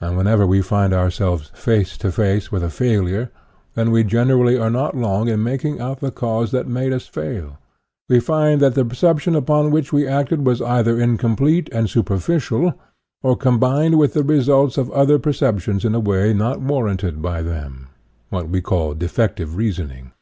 [0.00, 3.30] And whenever we find ourselves face to face with a failure,
[3.76, 7.06] then we generally are not long in mak ing out the cause that made us
[7.06, 7.58] fail;
[8.08, 12.74] we find that the perception upon which we acted was either incomplete and superficial,
[13.22, 17.40] or combined with the results of other perceptions in a way not war ranted by
[17.40, 17.86] them
[18.30, 20.12] what we call defective reason ing.